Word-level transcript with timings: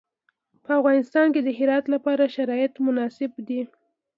په 0.65 0.69
افغانستان 0.79 1.27
کې 1.33 1.41
د 1.43 1.49
هرات 1.59 1.85
لپاره 1.93 2.31
شرایط 2.35 2.73
مناسب 2.85 3.31
دي. 3.47 3.61